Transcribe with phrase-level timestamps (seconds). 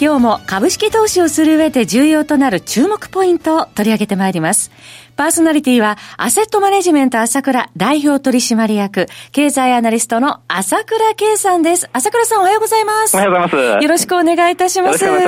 [0.00, 4.70] 今日も株式投資をする上で重要となる注目ポイントを取り上げてまいります。
[5.18, 11.90] パーソナリティは、アセットマネジメント朝倉代表取締役、経済アナリストの朝倉慶さんです。
[11.92, 13.16] 朝倉さんおはようございます。
[13.16, 13.82] おはようございます。
[13.82, 15.04] よろしくお願いいたします。
[15.04, 15.18] ま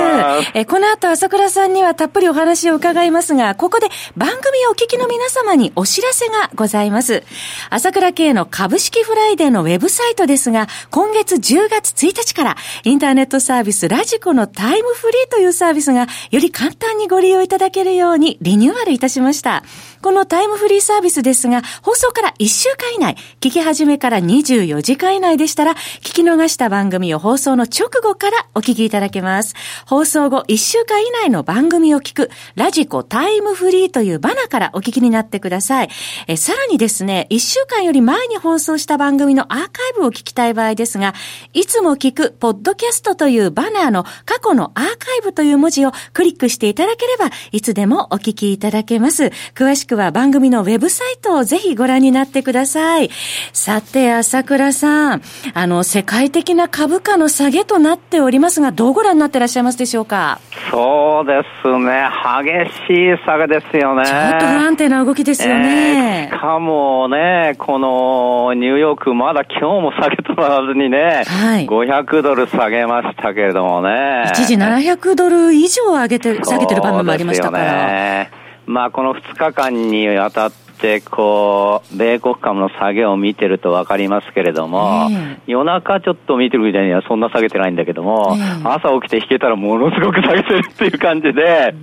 [0.43, 7.25] すえこの後朝倉さんにはたっぷりお話を伺いますが、ここで番組をお聞きの皆様にお知らせがございます。
[7.69, 19.65] 朝倉慶の株式フライデーのウェブサイトですが、今月10月1日からインターネットサービス radiko のタイムフリーというサービスがより簡単にご利用いただけるようにリニューアルいたしました。
[20.03, 29.55] このタイムフリーサービスですが、放送から1週間以内、聞き始めから24時間以内でしたら、聞き逃した番組を放送の直後からお聞きいただけます。
[29.85, 35.91] 放送後1週間以内の番組を聞く、ラジコタイムフリーというバナからお聞きになってください。
[36.27, 41.15] えさらにですね、1週間より前に放送した番組のアーカイブを聞きたい場合ですが、
[41.53, 49.25] いつも聞く、ポッドキャストというバナーの過去のアーカイブという文字をクリックしていただければ、いつでもお聞きいただけます。
[49.55, 53.11] 詳しくくは番組のウェブサイトをぜひご覧になってください。
[53.53, 60.39] さて、朝倉さん、あの、世界的な株価の下げとなっておりますが、どうご覧になっていらっしゃいますでしょうか？
[60.71, 62.09] そうですね。
[62.23, 64.05] 激しい下げですよね。
[64.05, 66.29] ちょっと不安定な動きですよね。
[66.31, 74.31] えー、しかもね、このニューヨーク、まだ今日も下げとらずにね、はい、500ドル下げましたけれどもね。
[74.33, 78.40] 一時700ドル以上上げて、下げてる場面もありましたから。
[78.71, 91.75] まあ、この2日間にわたって、こう、米国株の下げを見てると分かりますけれども、えー、夜中ちょっと見てるみたいにはそんな下げてないんだけども、えー、朝起きて引けたらものすごく下げてるっていう感じで、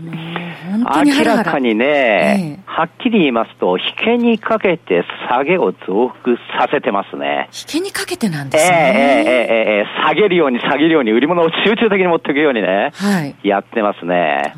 [0.68, 7.50] 明らかにね、はっきり言いますと、引けにかけて下げを増幅させてますね。
[7.52, 9.24] 引けにかけてなんですね。
[9.26, 14.54] えええええ下げるように下げるように、売り物を集中的に持っていくようにね、はい、やってますね。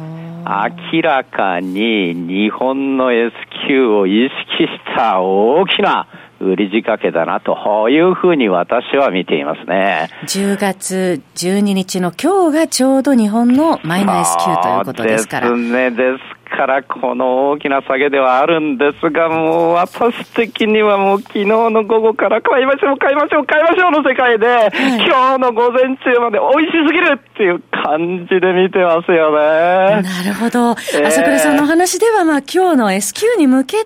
[0.91, 3.31] 明らかに日本の S
[3.67, 6.07] q を意識した大きな
[6.39, 10.09] 売り仕掛けだなというふうに私は見ていますね。
[10.23, 15.49] 10月12日の今日がちょうど日本のマイナス Q ということですから。
[15.49, 15.91] ですね。
[15.91, 24.69] ですからこの大きな下げではあるんですが、もう私的にはもう昨日の午後から買いましょう、買いましょう、買いましょうの世界で、はい、
[25.05, 30.01] 今日の午前中まで美味しすぎるっていう感じで見てますよね。
[30.01, 30.71] なるほど。
[30.71, 33.85] 朝倉さんの話では、まあ今日の S q に向け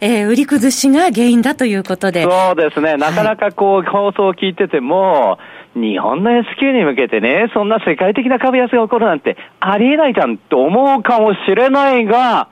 [0.00, 2.22] えー、売り崩しが原因だということで。
[2.24, 2.96] そうですね。
[2.96, 5.38] なかなかこう、放送を聞いてても、
[5.74, 12.48] 日本の S q に向けてね、そんな世界的な株安が起こるなんてありえないじゃんと思うかもしれないが、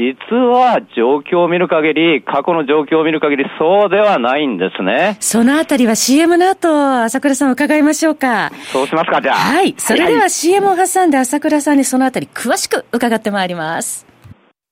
[0.00, 5.18] 実は状況を見る限り、過去の状況を見る限り、そうではないんですね。
[5.20, 8.50] そのあたりは CM の後、朝倉さん伺いましょうか。
[8.72, 9.36] そうしますか、じゃあ。
[9.36, 9.74] はい。
[9.76, 14.09] それでは CM を挟んで朝倉さんにそのあたり詳しく伺ってまいります。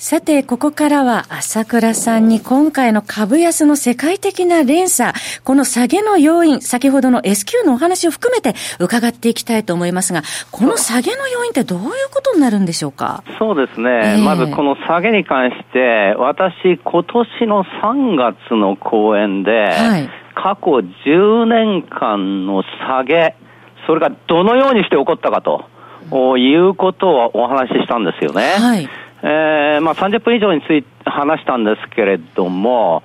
[0.00, 5.12] さて、ここからは朝倉さんに今回の株安の世界的な連鎖、
[5.42, 10.22] この下げの要因、先ほどの S q のお話を含めて伺っていきたいと思いますが、
[10.52, 13.24] この下げの要因ってどういうことになるんでしょうか？
[13.40, 13.90] そうですね。
[13.90, 23.34] えー、まずこの下げに関して、私、今年の3月の講演で、はい、過去10年間の下げ、
[23.88, 25.64] それがどのようにして起こったかと。
[26.38, 28.54] いうことをお話ししたんですよね。
[28.56, 28.88] はい
[29.22, 33.02] えー、まあ30分以上について話したんですけれども、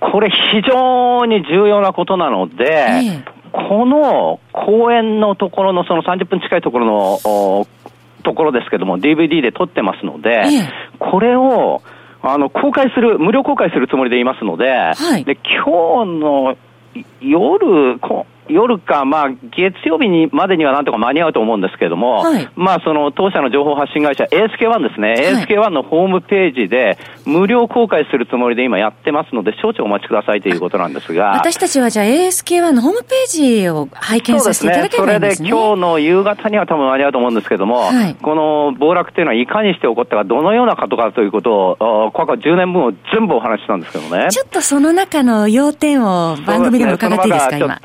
[0.00, 7.66] これ非常に重要なことなので、えこの公演のところのその30分近いところの
[8.24, 10.44] ところですけども、DVD で撮ってますので、え、
[10.98, 11.82] これを
[12.22, 16.56] あの公開する、無料公開するつもりでいますので、はい、で今日の
[17.20, 17.98] 夜、
[18.48, 31.30] 夜か、まあ、月曜日にまでにはなんとか間に合うと思うんですけれども、はい、まあ、その当社の情報発信会社 ASK1 ですね、はい、ASK1 のホームページで無料公開するつもりで今やってますので、少々お待ちくださいということなんですが。
[31.30, 35.48] 私たちはじゃあ ASK1 のホームページを拝見させていただければいいですね。
[35.48, 44.28] それで今日の夕方には多分間に合うと思うんですけれども、はい、この暴落というのはいかにして起こったか、どのようなことかということを、過去10年分を全部お話ししたんですけどね。
[44.30, 47.78] ちょっとその中の要点を番組でも伺っていいですか、今。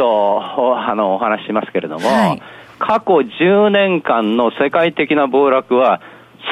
[0.87, 2.41] あの、お話しますけれども、はい、
[2.79, 6.01] 過去10年間の世界的な暴落は、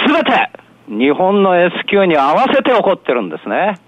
[0.05, 0.49] すべて
[0.88, 3.79] 日本の S q に合わせて起こってるんですね。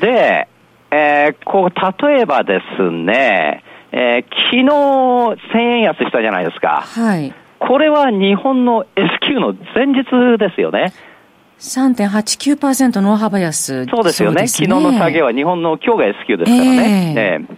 [0.00, 0.48] で、
[0.90, 4.64] えー、こう、例えばですね、えー、昨日
[5.54, 6.82] 1000円安したじゃないですか。
[6.86, 7.32] はい。
[7.58, 10.04] これは日本の S q の前日
[10.38, 10.92] ですよね。
[11.58, 13.86] 3.89%の大幅安。
[13.86, 14.42] そうですよね。
[14.42, 17.14] ね昨日の下げは日本の今日が S q ですからね。
[17.16, 17.56] えー、えー、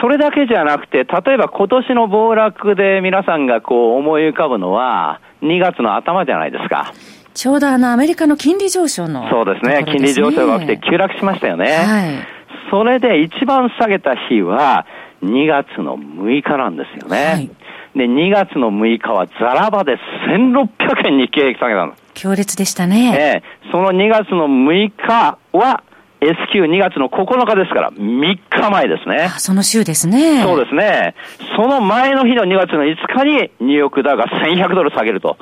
[0.00, 6.92] それだけじゃなくて、例えば今年の暴落で皆さんがこう思い浮かぶのは、2月の頭じゃないですか。
[7.34, 9.84] ちょうどあのアメリカの金利上昇の、ね、そうですね。
[9.84, 11.66] 金利上昇が起きて急落しましたよね。
[11.66, 12.36] はい。
[12.70, 14.86] それで一番下げた日は
[15.22, 17.24] 2月の6日なんですよね。
[17.24, 17.50] はい。
[17.96, 19.96] で、2月の6日はザラバで
[20.28, 21.94] 1600円日経平均下げたの。
[22.14, 23.14] 強烈でしたね。
[23.18, 25.82] ええその2月の6日は、
[26.26, 29.28] S q2 月の9日ですから、3日前ですね。
[29.38, 30.42] その週ですね。
[30.42, 31.14] そうですね。
[31.56, 35.36] その前の日の2月の5日にニューヨークダウが1100ドル下げると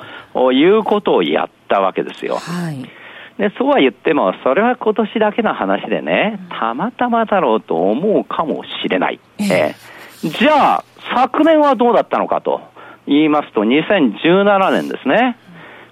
[0.51, 2.35] いうことをやったわけですよ。
[2.37, 2.89] はい。
[3.37, 9.19] で、そうは言っても、それは今年だけの話でね、たまたまだろうと思うかもしれない。
[9.39, 10.83] ええじゃあ、
[11.13, 12.61] 昨年はどうだったのかと
[13.05, 15.37] 言いますと、2017年ですね。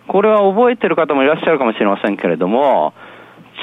[0.07, 2.93] これは覚えてる方もいらっしゃるかもしれませんけれども、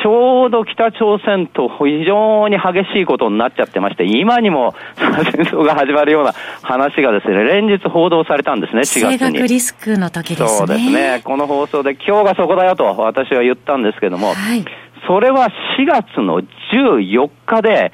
[0.02, 6.32] ちょうど北朝鮮と非常に激しいことになっちゃってまして、今にも戦争が始まるような
[6.62, 9.48] 話がですね、連日報道されたんですね、4月に。
[9.48, 10.48] リスクの時ですね。
[10.48, 11.20] そうですね。
[11.25, 14.64] この放送で今日がそこだよと私は言ったんですけども、はい、
[15.06, 15.48] それは
[15.78, 16.40] 4月の
[16.72, 17.92] 14日で、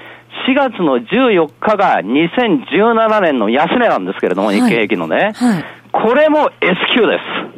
[0.48, 5.32] 4月の14日が2017年の安値なんですけれども、日経平均のね。
[5.34, 7.56] はい、これも S q です。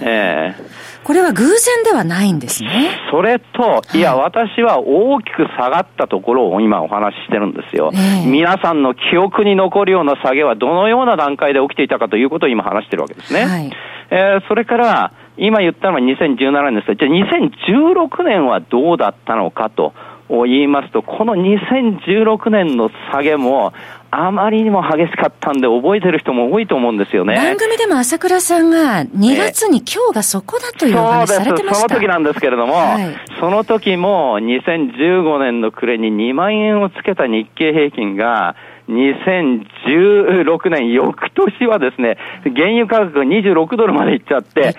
[0.00, 0.67] ええー
[1.04, 2.98] これは偶然ではないんですね。
[3.10, 7.90] それと、いや、私は大きく下がったところを今お話ししてるんですよ。
[8.26, 13.44] 皆さんの記憶に残るような下げはどのような段階で起きていたかということを今話してるわけですね。
[13.44, 13.70] はい、
[14.10, 19.92] えー、それから、今言ったのは2017年ですが、じゃあ2016年はどうだったのかと。
[20.30, 23.72] を言いますと、この2016年の下げも、
[24.10, 27.36] あまりにも激しかったんで、覚えてる人も多いと思うんですよね。
[27.36, 38.56] 番組でも朝倉さんが、2月に今日がそこだというお話されてました、その時なんですけれども、はい、その時も2015年の暮れに2万円をつけた日経平均が、
[38.88, 44.72] 2016年、翌年はですね、原油価格が26ドルまでいっちゃって、なん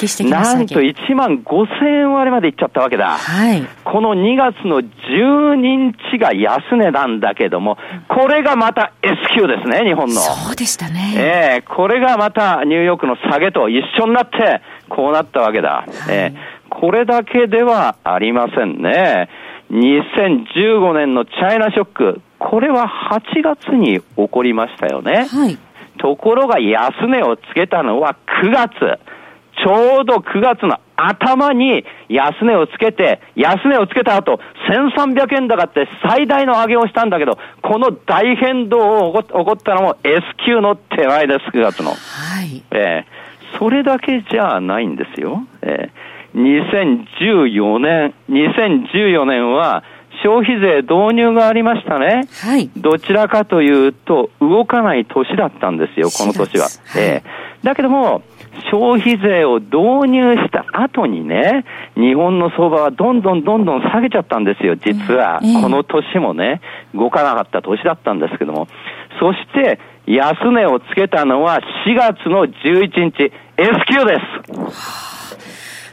[0.67, 3.17] と1万5000円割までいっちゃったわけだ。
[3.17, 3.63] はい。
[3.83, 7.77] この2月の12日が安値なんだけども、
[8.07, 10.15] これがまた S q ですね、日本の。
[10.15, 11.13] そうでしたね。
[11.15, 15.69] ええー、これがまたニューヨークの下げと一緒になって、こうなったわけだ。
[15.69, 19.29] はい、えー、これだけではありませんね。
[19.71, 25.27] 2015年のチャイナショック、これは8月に起こりましたよね。
[25.29, 25.57] はい。
[25.99, 28.99] ところが安値をつけたのは9月。
[29.61, 41.89] ちょうど9月の頭に安値をつけて、安値をつけた後、1300円高って最大の上げをしたんだけど、この大変動を起こったのも S q の手前です、9月の。
[41.89, 41.95] は
[42.41, 42.63] い。
[42.71, 45.43] えー、それだけじゃないんですよ。
[45.61, 49.83] えー2014年、2014年は
[50.23, 52.27] 消費税導入がありましたね。
[52.41, 52.69] はい。
[52.75, 56.65] どちらかというと、動かない年だったんですよ、この年は。
[56.65, 58.21] はい、えー、だけども、
[58.71, 65.39] 消費税を導入した後にね、日本の相場はどんどんどんどん下げちゃったんですよ、実は。
[65.61, 66.61] この年もね、
[66.93, 68.67] 動かなかった年だったんですけども。
[69.19, 75.18] そして、安値をつけたのは4月の11日、S q です。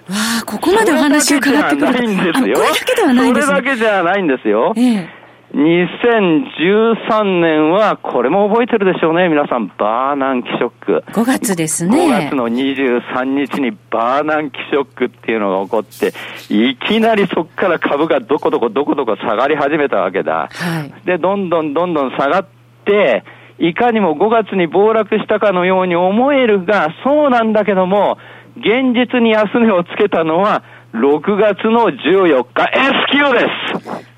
[0.08, 2.40] わあ、ここまでお話を伺ってくると。
[2.40, 3.54] これだけではないんですよ。
[3.54, 4.72] それだけじゃないんですよ。
[4.76, 5.16] ええ
[5.54, 11.04] 2013年は、これも覚えてるでしょうね、皆さん、バーナンキショック。
[11.12, 11.96] 5月ですね。
[11.96, 16.12] 5月の23日にバーナンキショックっていうのが起こって、
[16.50, 20.50] いきなりそこから株がどこどこどこどこ下がり始めたわけだ。
[20.52, 22.46] はい、で、どんどんどんどん下がっ
[22.84, 23.25] て、
[23.58, 28.18] いかにも5月に暴落したかのように思えるが、そうなんだけども、
[28.56, 30.62] 現実に安値をつけたのは、
[30.94, 33.46] 6月の14日、S q で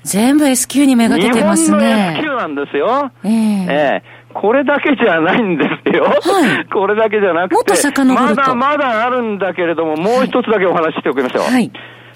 [0.03, 0.13] す。
[0.15, 1.77] 全部 S q にめがけてますね。
[1.77, 3.11] 日本の S q なんですよ。
[3.23, 6.03] えー、えーこれだけじゃないんですよ。
[6.03, 6.65] はい。
[6.71, 7.73] これだけじゃなくて。
[8.05, 11.51] まだまだあるんだけれども、もう一つだけお話ししておきましょう。
[11.51, 11.71] はい。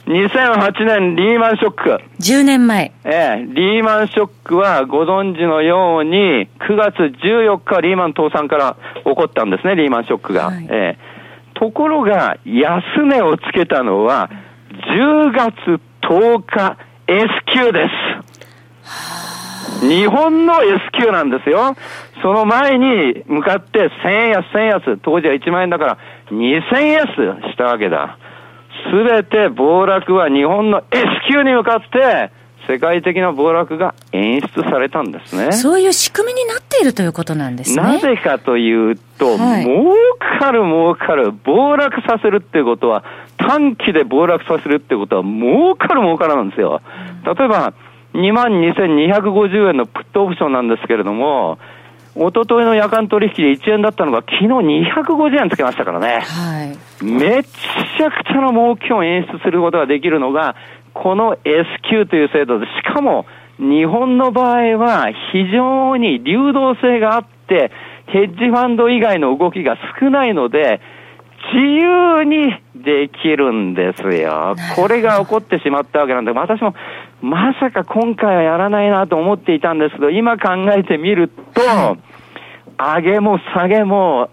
[0.05, 2.01] 2008年リーマンショック。
[2.19, 2.91] 10年前。
[3.05, 8.75] ええ、リーマンショックはご存知のように、9月14日リーマン倒産から
[9.05, 10.47] 起こったんですね、リーマンショックが。
[10.47, 11.12] はい、ええ。
[11.63, 14.29] ところが、安値をつけたのは、
[14.97, 16.77] 10月10日
[17.07, 17.87] S q で
[19.79, 19.87] す。
[19.87, 21.77] 日本の S q なんですよ。
[22.21, 25.97] その前に向かって1000円安、1000円安、当時は1万円だから
[26.31, 28.17] 2000円安したわけだ。
[28.91, 32.29] すべて暴落は日本の S q に向かって、
[32.67, 35.51] 世界的な暴落が演出されたんですね。
[35.51, 37.83] そういう仕組みになっているということなんですね。
[37.83, 39.93] なぜかというと、はい、儲
[40.39, 43.03] かる儲かる、暴落させるっていうことは、
[43.37, 46.81] 短期で暴落させるってことは、儲かる儲からなんですよ。
[47.25, 47.73] 例えば、
[48.13, 51.57] 22,250円のプットオプションなんですけれども、
[52.15, 56.19] 一昨日の夜間取引で1円だったのが、昨日250円つけましたからね。
[56.21, 57.03] はい。
[57.03, 60.55] めちゃくちゃな儲けを演出することができるのが、
[60.93, 63.25] この S q という制度で、しかも、
[63.59, 67.71] 日本の場合は非常に流動性があって、
[68.07, 70.81] ヘッジファンド以外の動きが少ないので、
[71.53, 74.55] 自由にできるんですよ。
[74.75, 76.73] これが起こってしまったわけなんで、私も
[77.21, 81.97] まさか今回はやらないなと思っていたんですけど、今考えてみると、
[82.77, 84.29] 上げも下げも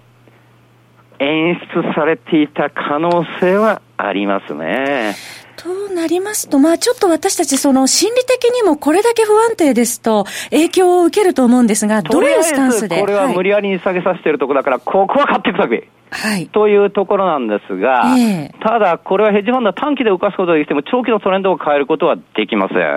[1.18, 5.14] 演出されていた可能性はありますね。
[5.62, 12.98] となりますと、まあちょっと私たちその心理的にもこれだけ不安定ですと影響を受けると思うんですが、どういうスタンスで？
[13.00, 15.88] これは無理やりに下げさせているところだから、ここは買っていくだけ。
[16.10, 16.48] はい。
[16.48, 22.78] というところなんですが、えー、ただこれはヘッジファンドは短期で動かすことができても長期のトレンドを変えることはできません。
[22.78, 22.96] は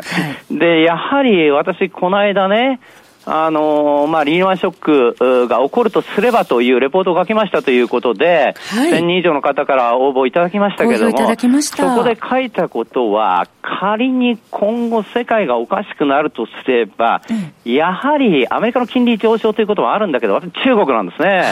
[0.50, 2.79] い、で、やはり私この間ね、
[3.25, 11.18] あのー、まあ、リーマンショックが起こるとすればというレポートを書きましたということで、はい、1000人以上の方から応募いただきましたけれども、
[11.62, 17.22] そこで書いたことは、仮に今後世界がおかしくなるとすれば、
[17.65, 21.44] うん、やはりアメリカの金利上昇ということはあるんだけど、中国なんですね。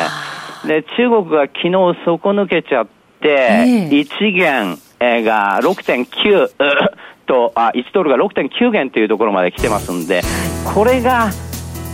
[0.66, 1.72] で、中国が昨日
[2.06, 2.88] 底抜けちゃっ
[3.22, 6.50] て、えー、1元が6.9、
[7.32, 10.22] と、あ、1ドルが6.9元というところまで来てますんで、
[10.75, 11.30] これが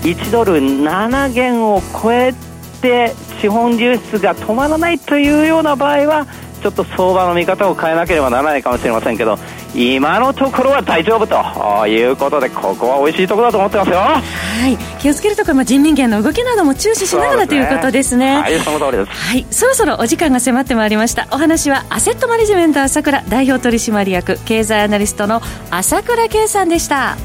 [0.03, 2.33] 1ドル7元を超え
[2.81, 6.27] て資本流出が止まらないというような場合は
[6.61, 9.37] ちょっと相場の見方を変えなければならないかもしれませんけど
[9.75, 13.97] 今のところは大丈夫ということでここは美味しいところだと思ってますよ。
[13.97, 14.21] は
[14.67, 14.77] い。
[14.99, 18.37] 気をつけるところ、まあ、人民元の動きなども注視しながら、ね、ということですね。
[18.37, 19.45] はいその通りですはい。
[19.51, 21.27] そろそろお時間が迫ってまいりました。
[21.31, 27.17] お話はアセットマネジメント朝倉代表取締役経済アナリストの朝倉圭さんでした。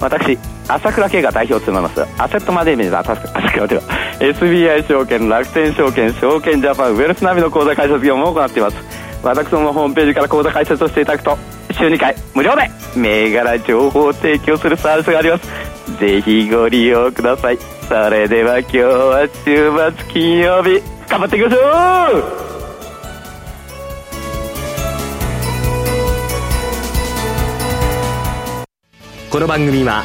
[0.00, 0.38] 私
[0.68, 2.02] 朝倉慶が代表を務めます。
[2.22, 3.82] アセットマネージメント朝倉では
[4.20, 8.76] SBI 証券楽天証券証券ジャパンウェルスナビの口座開設業務を行っています。
[9.22, 11.38] 私どものホームページから口座開設をしていただくと
[11.72, 15.48] 週2回無料で銘柄情報を提供するサービスがあります。
[15.98, 17.58] ぜひご利用ください。
[17.88, 21.58] それでは今日は週末金曜日頑張っていきましょ
[22.18, 22.42] う!
[29.30, 30.04] この番組は